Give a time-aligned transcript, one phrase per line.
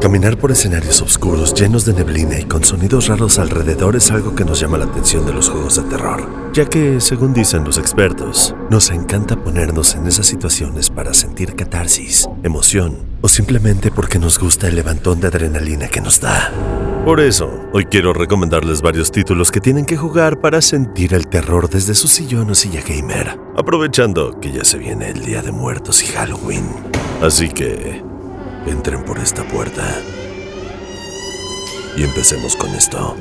[0.00, 4.44] Caminar por escenarios oscuros, llenos de neblina y con sonidos raros alrededor es algo que
[4.44, 8.54] nos llama la atención de los juegos de terror, ya que, según dicen los expertos,
[8.70, 14.68] nos encanta ponernos en esas situaciones para sentir catarsis, emoción o simplemente porque nos gusta
[14.68, 16.52] el levantón de adrenalina que nos da.
[17.04, 21.68] Por eso, hoy quiero recomendarles varios títulos que tienen que jugar para sentir el terror
[21.68, 26.04] desde su sillón o silla gamer, aprovechando que ya se viene el Día de Muertos
[26.04, 26.68] y Halloween.
[27.20, 28.00] Así que,
[28.68, 30.00] entren por esta puerta.
[31.96, 33.16] Y empecemos con esto.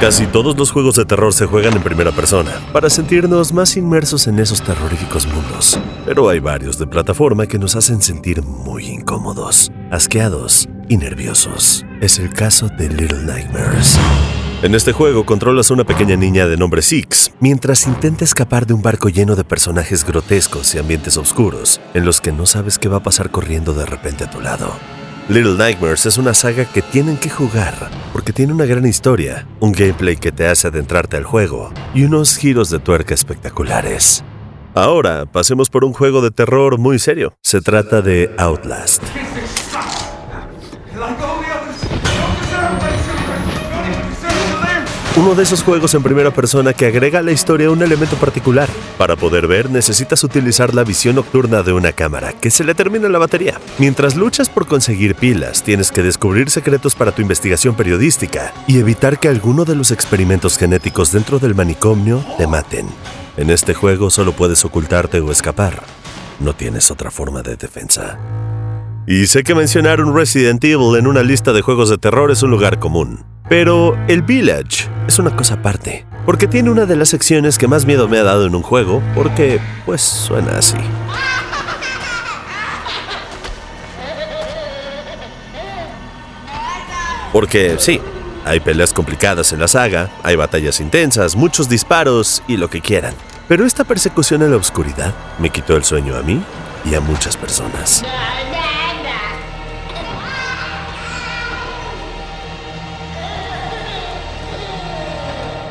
[0.00, 4.28] Casi todos los juegos de terror se juegan en primera persona, para sentirnos más inmersos
[4.28, 5.78] en esos terroríficos mundos.
[6.06, 11.84] Pero hay varios de plataforma que nos hacen sentir muy incómodos, asqueados y nerviosos.
[12.00, 13.98] Es el caso de Little Nightmares.
[14.60, 18.74] En este juego controlas a una pequeña niña de nombre Six, mientras intenta escapar de
[18.74, 22.88] un barco lleno de personajes grotescos y ambientes oscuros, en los que no sabes qué
[22.88, 24.72] va a pasar corriendo de repente a tu lado.
[25.28, 29.70] Little Nightmares es una saga que tienen que jugar, porque tiene una gran historia, un
[29.70, 34.24] gameplay que te hace adentrarte al juego y unos giros de tuerca espectaculares.
[34.74, 37.32] Ahora, pasemos por un juego de terror muy serio.
[37.42, 39.04] Se trata de Outlast.
[45.18, 48.68] Uno de esos juegos en primera persona que agrega a la historia un elemento particular.
[48.96, 53.08] Para poder ver necesitas utilizar la visión nocturna de una cámara, que se le termina
[53.08, 53.58] la batería.
[53.78, 59.18] Mientras luchas por conseguir pilas, tienes que descubrir secretos para tu investigación periodística y evitar
[59.18, 62.86] que alguno de los experimentos genéticos dentro del manicomio te maten.
[63.36, 65.82] En este juego solo puedes ocultarte o escapar.
[66.38, 68.20] No tienes otra forma de defensa.
[69.04, 72.44] Y sé que mencionar un Resident Evil en una lista de juegos de terror es
[72.44, 73.24] un lugar común.
[73.48, 77.86] Pero el Village es una cosa aparte, porque tiene una de las secciones que más
[77.86, 80.76] miedo me ha dado en un juego, porque pues suena así.
[87.32, 88.00] Porque sí,
[88.44, 93.14] hay peleas complicadas en la saga, hay batallas intensas, muchos disparos y lo que quieran.
[93.48, 96.42] Pero esta persecución en la oscuridad me quitó el sueño a mí
[96.84, 98.04] y a muchas personas.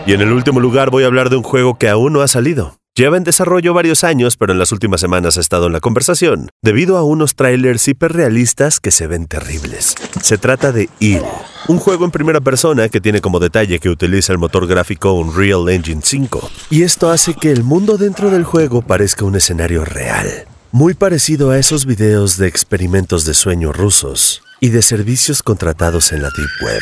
[0.08, 2.30] Y en el último lugar voy a hablar de un juego que aún no ha
[2.30, 2.78] salido.
[2.96, 6.50] Lleva en desarrollo varios años, pero en las últimas semanas ha estado en la conversación,
[6.64, 9.96] debido a unos trailers hiperrealistas que se ven terribles.
[10.22, 11.24] Se trata de Il,
[11.68, 15.68] un juego en primera persona que tiene como detalle que utiliza el motor gráfico Unreal
[15.68, 20.48] Engine 5, y esto hace que el mundo dentro del juego parezca un escenario real,
[20.72, 26.24] muy parecido a esos videos de experimentos de sueño rusos y de servicios contratados en
[26.24, 26.82] la Deep Web.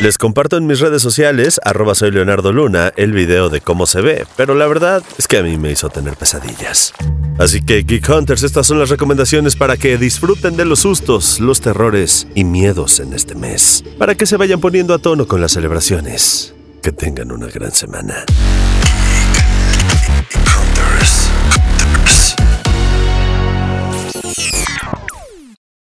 [0.00, 4.00] Les comparto en mis redes sociales, arroba soy Leonardo Luna, el video de cómo se
[4.00, 6.94] ve, pero la verdad es que a mí me hizo tener pesadillas.
[7.38, 11.60] Así que Geek Hunters, estas son las recomendaciones para que disfruten de los sustos, los
[11.60, 15.52] terrores y miedos en este mes, para que se vayan poniendo a tono con las
[15.52, 16.54] celebraciones.
[16.80, 18.24] Que tengan una gran semana.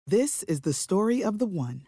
[0.08, 1.88] This is the story of the one.